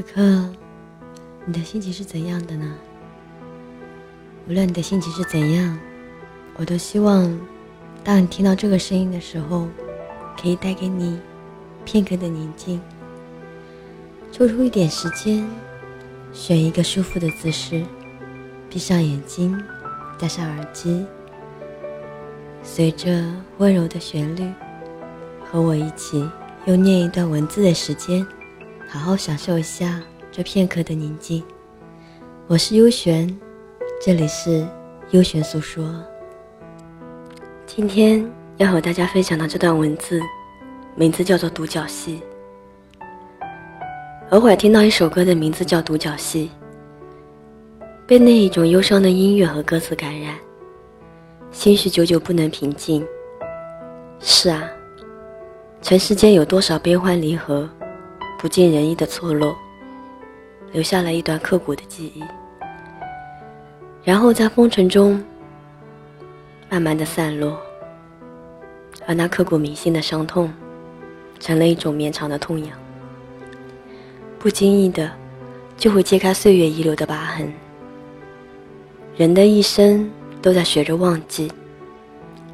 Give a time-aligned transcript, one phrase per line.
[0.00, 0.48] 此刻，
[1.44, 2.74] 你的心情是怎样的呢？
[4.48, 5.78] 无论你的心情是怎样，
[6.56, 7.38] 我都希望，
[8.02, 9.68] 当你听到这个声音的时候，
[10.40, 11.20] 可以带给你
[11.84, 12.80] 片刻的宁静。
[14.32, 15.46] 抽出一点时间，
[16.32, 17.84] 选一个舒服的姿势，
[18.70, 19.54] 闭上眼睛，
[20.18, 21.04] 戴上耳机，
[22.62, 23.22] 随着
[23.58, 24.50] 温柔的旋律，
[25.44, 26.26] 和我一起
[26.64, 28.26] 用念一段文字的时间。
[28.92, 31.44] 好好享受一下这片刻的宁静。
[32.48, 33.38] 我是幽璇，
[34.04, 34.66] 这里是
[35.12, 35.94] 幽璇诉说。
[37.66, 40.20] 今天要和大家分享的这段文字，
[40.96, 42.20] 名字叫做《独角戏》。
[44.30, 46.50] 偶尔听到一首歌的名字叫《独角戏》，
[48.08, 50.34] 被那一种忧伤的音乐和歌词感染，
[51.52, 53.06] 心绪久久不能平静。
[54.18, 54.68] 是啊，
[55.80, 57.70] 尘世间有多少悲欢离合？
[58.40, 59.54] 不尽人意的错落，
[60.72, 62.24] 留下了一段刻骨的记忆，
[64.02, 65.22] 然后在风尘中
[66.70, 67.60] 慢慢的散落，
[69.06, 70.50] 而那刻骨铭心的伤痛，
[71.38, 72.70] 成了一种绵长的痛痒，
[74.38, 75.12] 不经意的
[75.76, 77.52] 就会揭开岁月遗留的疤痕。
[79.18, 81.52] 人的一生都在学着忘记，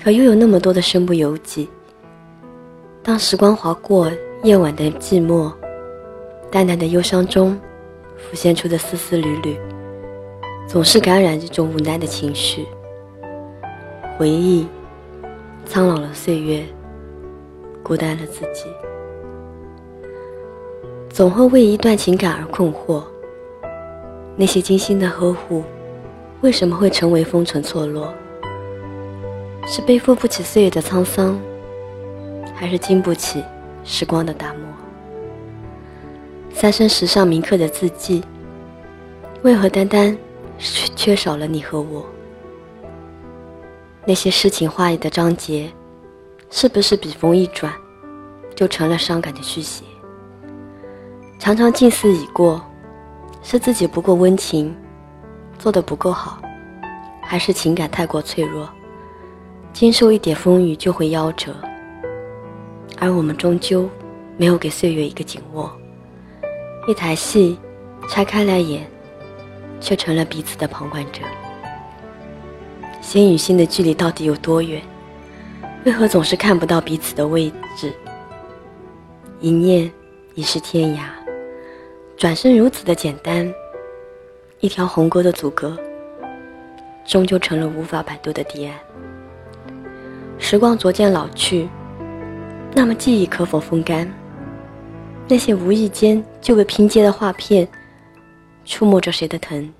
[0.00, 1.68] 可又有那么多的身不由己。
[3.02, 4.08] 当时光划过
[4.44, 5.52] 夜晚的寂寞。
[6.52, 7.58] 淡淡的忧伤中，
[8.18, 9.58] 浮现出的丝丝缕缕，
[10.68, 12.66] 总是感染这种无奈的情绪。
[14.18, 14.68] 回忆，
[15.64, 16.62] 苍老了岁月，
[17.82, 18.66] 孤单了自己，
[21.08, 23.02] 总会为一段情感而困惑。
[24.36, 25.64] 那些精心的呵护，
[26.42, 28.12] 为什么会成为风尘错落？
[29.66, 31.40] 是背负不起岁月的沧桑，
[32.54, 33.42] 还是经不起
[33.84, 34.60] 时光的打磨？
[36.54, 38.22] 三生石上铭刻的字迹，
[39.42, 40.16] 为何单单
[40.58, 42.06] 缺缺少了你和我？
[44.06, 45.68] 那些诗情画意的章节，
[46.50, 47.72] 是不是笔锋一转，
[48.54, 49.84] 就成了伤感的续写？
[51.38, 52.64] 常常近似已过，
[53.42, 54.72] 是自己不够温情，
[55.58, 56.40] 做的不够好，
[57.22, 58.68] 还是情感太过脆弱，
[59.72, 61.56] 经受一点风雨就会夭折？
[63.00, 63.88] 而我们终究
[64.36, 65.72] 没有给岁月一个紧握。
[66.88, 67.56] 一台戏，
[68.08, 68.84] 拆开来演，
[69.80, 71.22] 却成了彼此的旁观者。
[73.00, 74.82] 心与心的距离到底有多远？
[75.84, 77.92] 为何总是看不到彼此的位置？
[79.40, 79.88] 一念
[80.34, 81.02] 已是天涯，
[82.16, 83.52] 转身如此的简单。
[84.58, 85.76] 一条鸿沟的阻隔，
[87.04, 88.76] 终究成了无法摆渡的堤岸。
[90.36, 91.68] 时光逐渐老去，
[92.74, 94.12] 那么记忆可否风干？
[95.28, 97.66] 那些无意间就被拼接的画片，
[98.64, 99.72] 触摸着谁的疼，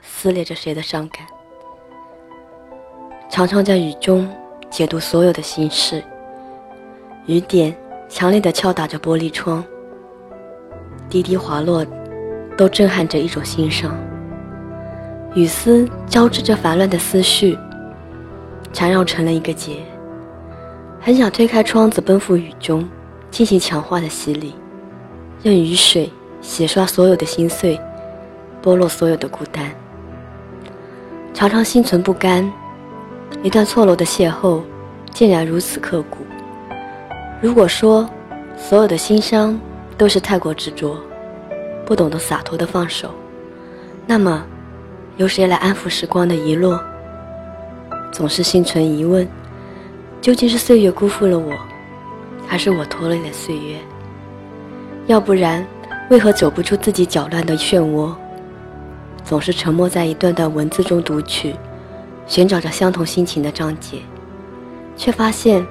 [0.00, 1.26] 撕裂着谁的伤感。
[3.28, 4.28] 常常在雨中
[4.70, 6.02] 解读所有的心事，
[7.26, 7.76] 雨点
[8.08, 9.62] 强烈的敲打着玻璃窗，
[11.08, 11.84] 滴滴滑落，
[12.56, 13.94] 都震撼着一种心伤。
[15.34, 17.56] 雨丝交织着烦乱的思绪，
[18.72, 19.76] 缠绕成了一个结。
[21.00, 22.88] 很想推开窗子，奔赴雨中，
[23.30, 24.54] 进行强化的洗礼。
[25.42, 26.10] 任雨水
[26.40, 27.80] 洗刷所有的心碎，
[28.62, 29.70] 剥落所有的孤单。
[31.32, 32.50] 常常心存不甘，
[33.42, 34.60] 一段错落的邂逅，
[35.12, 36.18] 竟然如此刻骨。
[37.40, 38.08] 如果说
[38.56, 39.58] 所有的心伤
[39.96, 40.98] 都是太过执着，
[41.86, 43.10] 不懂得洒脱的放手，
[44.06, 44.44] 那么
[45.16, 46.78] 由谁来安抚时光的遗落？
[48.12, 49.26] 总是心存疑问：
[50.20, 51.52] 究竟是岁月辜负了我，
[52.50, 53.78] 还是我拖累了岁月？
[55.06, 55.64] 要不然，
[56.10, 58.12] 为何走不出自己搅乱的漩涡？
[59.24, 61.54] 总是沉默在一段段文字中读取，
[62.26, 63.98] 寻找着相同心情的章节，
[64.96, 65.64] 却发现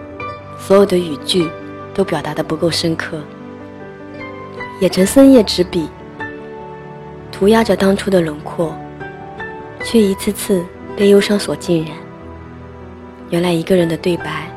[0.57, 1.49] 所有的语句
[1.93, 3.17] 都表达的不够深刻。
[4.79, 5.89] 也曾深夜执笔，
[7.29, 8.73] 涂鸦着当初的轮廓，
[9.83, 10.63] 却一次次
[10.95, 11.91] 被忧伤所浸染。
[13.31, 14.49] 原来一个人的对白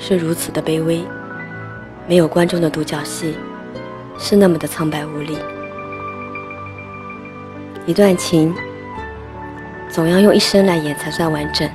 [0.00, 1.00] 是如此的卑微，
[2.06, 3.34] 没有观众的独角戏。
[4.16, 5.36] 是那么的苍白无力。
[7.84, 8.54] 一段情，
[9.90, 11.68] 总要用一生来演才算完整。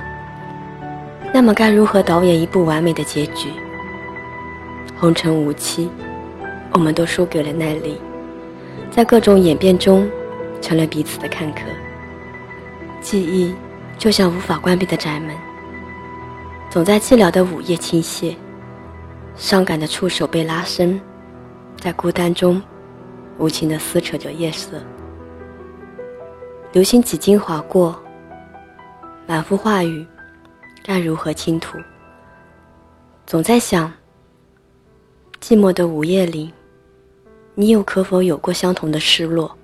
[1.34, 3.50] 那么该如何导演一部完美的结局？
[4.96, 5.90] 红尘无期，
[6.72, 8.00] 我们都输给了耐力，
[8.90, 10.08] 在各种演变中，
[10.62, 11.60] 成了彼此的看客。
[13.02, 13.54] 记忆
[13.98, 15.36] 就像无法关闭的宅门，
[16.70, 18.34] 总在寂寥的午夜倾泻，
[19.36, 21.00] 伤感的触手被拉伸。
[21.78, 22.60] 在孤单中，
[23.38, 24.82] 无情地撕扯着夜色。
[26.72, 27.98] 流星几经划过，
[29.26, 30.06] 满腹话语，
[30.82, 31.78] 该如何倾吐？
[33.26, 33.90] 总在想，
[35.40, 36.52] 寂寞的午夜里，
[37.54, 39.56] 你又可否有过相同的失落？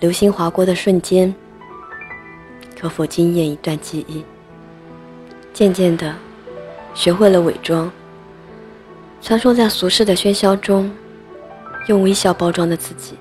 [0.00, 1.32] 流星划过的瞬间，
[2.80, 4.24] 可否惊艳一段记忆？
[5.52, 6.14] 渐渐的，
[6.94, 7.92] 学会了伪装，
[9.24, 10.92] 穿梭在俗世的喧嚣中，
[11.86, 13.14] 用微笑包装的自己，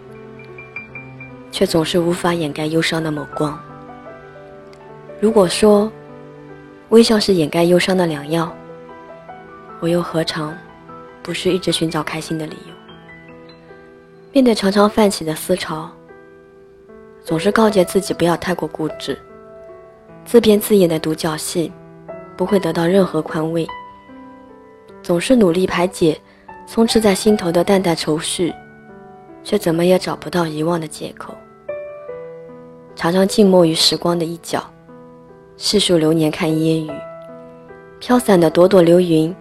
[1.49, 3.57] 却总是无法掩盖忧伤的眸光。
[5.21, 5.89] 如果说，
[6.89, 8.53] 微笑是掩盖忧伤的良药，
[9.79, 10.53] 我又何尝
[11.21, 12.75] 不是一直寻找开心的理由？
[14.33, 15.89] 面对常常泛起的思潮，
[17.23, 19.17] 总是告诫自己不要太过固执，
[20.25, 21.71] 自编自演的独角戏。
[22.35, 23.65] 不会得到任何宽慰，
[25.03, 26.17] 总是努力排解
[26.65, 28.53] 充斥在心头的淡淡愁绪，
[29.43, 31.35] 却怎么也找不到遗忘的借口。
[32.95, 34.63] 常常静默于时光的一角，
[35.57, 36.89] 细数流年看烟雨，
[37.99, 39.35] 飘散的朵朵流云，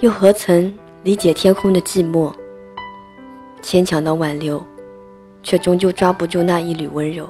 [0.00, 0.72] 又何曾
[1.02, 2.30] 理解天空的寂寞？
[3.62, 4.62] 牵强的挽留，
[5.42, 7.26] 却终究抓不住那一缕温柔。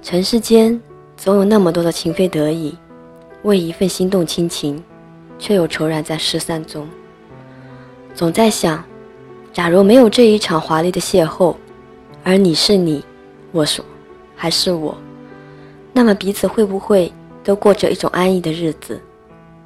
[0.00, 0.80] 尘世间
[1.16, 2.74] 总有那么多的情非得已。
[3.42, 4.82] 为一份心动亲情，
[5.38, 6.88] 却又愁然在失散中。
[8.14, 8.82] 总在想，
[9.52, 11.54] 假如没有这一场华丽的邂逅，
[12.22, 13.04] 而你是你，
[13.52, 13.84] 我说
[14.36, 14.96] 还是我，
[15.92, 19.00] 那么彼此会不会都过着一种安逸的日子，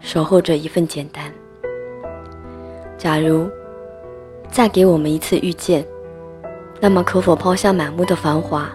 [0.00, 1.32] 守候着一份简单？
[2.96, 3.48] 假如
[4.50, 5.86] 再给我们一次遇见，
[6.80, 8.68] 那么可否抛下满目的繁华，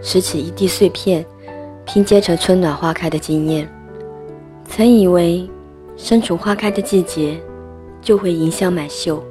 [0.00, 1.24] 拾起一地碎片，
[1.84, 3.68] 拼接成春暖花开的惊艳？
[4.64, 5.48] 曾以为，
[6.02, 7.40] 身处花开的季节，
[8.00, 9.22] 就会迎香满袖。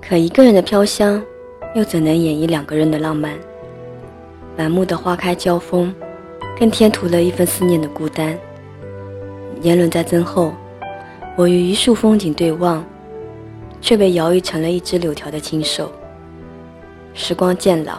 [0.00, 1.22] 可一个人的飘香，
[1.74, 3.34] 又怎能演绎两个人的浪漫？
[4.56, 5.94] 满目的花开交锋，
[6.58, 8.34] 更添涂了一份思念的孤单。
[9.60, 10.54] 年轮在增厚，
[11.36, 12.82] 我与一束风景对望，
[13.82, 15.92] 却被摇曳成了一只柳条的清瘦。
[17.12, 17.98] 时光渐老，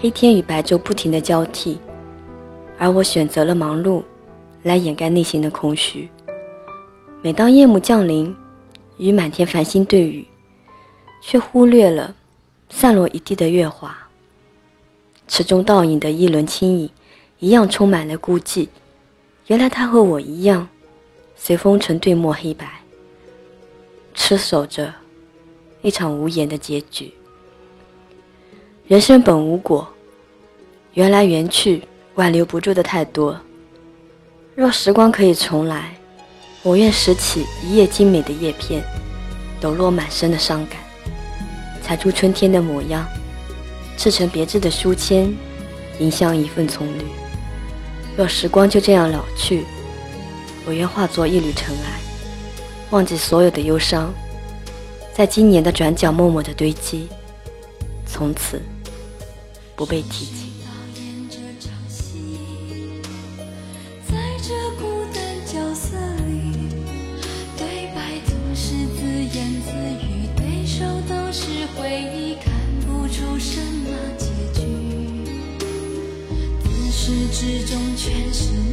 [0.00, 1.78] 黑天与白昼不停的交替，
[2.76, 4.02] 而我选择了忙碌。
[4.64, 6.08] 来掩盖内心的空虚。
[7.24, 8.34] 每当夜幕降临，
[8.96, 10.26] 与满天繁星对语，
[11.20, 12.16] 却忽略了
[12.68, 13.96] 散落一地的月华。
[15.28, 16.90] 池中倒影的一轮轻影，
[17.38, 18.66] 一样充满了孤寂。
[19.46, 20.68] 原来他和我一样，
[21.36, 22.82] 随风尘对墨黑白，
[24.14, 24.92] 痴守着
[25.80, 27.14] 一场无言的结局。
[28.88, 29.88] 人生本无果，
[30.94, 31.82] 缘来缘去，
[32.16, 33.40] 挽留不住的太多。
[34.56, 35.96] 若时光可以重来，
[36.64, 38.84] 我愿拾起一叶精美的叶片，
[39.60, 40.78] 抖落满身的伤感，
[41.82, 43.04] 裁出春天的模样，
[43.96, 45.34] 制成别致的书签，
[45.98, 47.04] 迎向一份葱绿。
[48.16, 49.64] 若时光就这样老去，
[50.64, 52.00] 我愿化作一缕尘埃，
[52.90, 54.14] 忘记所有的忧伤，
[55.12, 57.08] 在今年的转角默默的堆积，
[58.06, 58.62] 从此
[59.74, 60.61] 不被提及。
[71.74, 72.52] 回忆看
[72.86, 74.26] 不出什么结
[74.60, 74.66] 局。
[76.64, 78.71] 自始至终全是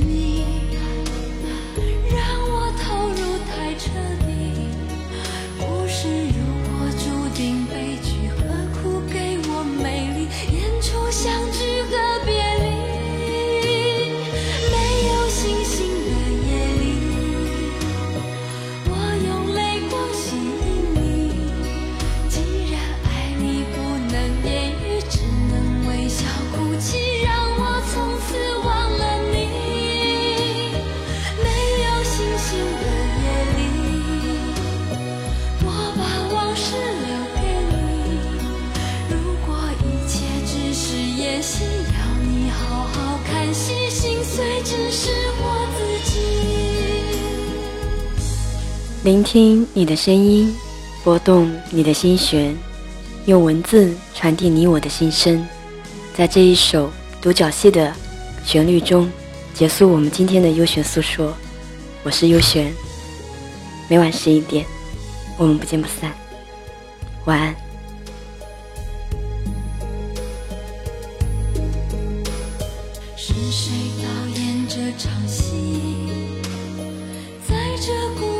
[49.01, 50.53] 聆听你的声音，
[51.05, 52.53] 拨动你的心弦，
[53.27, 55.47] 用文字传递你我的心声，
[56.13, 56.91] 在这一首
[57.21, 57.93] 独角戏的
[58.43, 59.09] 旋律中，
[59.53, 61.33] 结束我们今天的优选诉说。
[62.03, 62.73] 我是优璇，
[63.87, 64.65] 每晚十一点，
[65.37, 66.11] 我们不见不散。
[67.23, 67.55] 晚安。
[73.15, 73.71] 是谁
[74.03, 75.53] 导演这场戏？
[77.47, 78.38] 在这孤。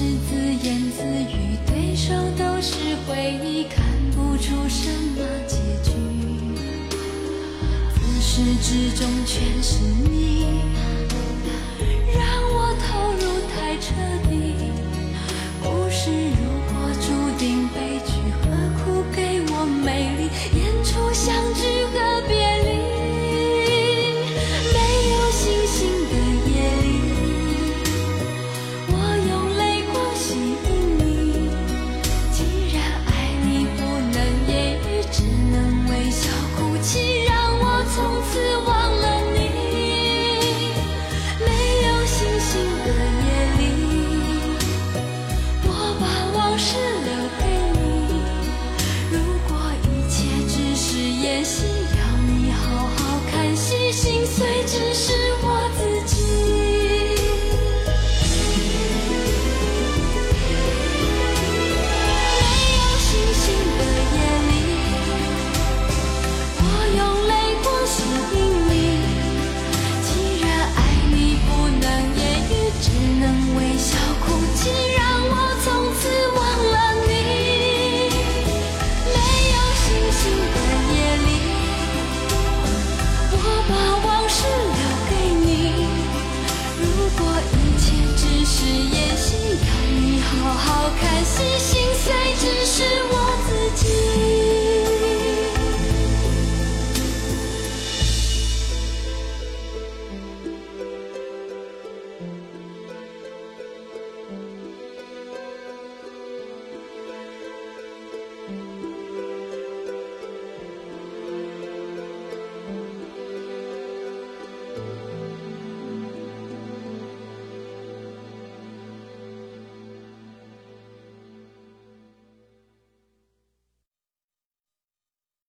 [0.00, 0.34] 是自
[0.66, 2.74] 言自语对手都是
[3.06, 5.92] 回忆看不出什么结局。
[7.92, 10.89] 自始至终全是你。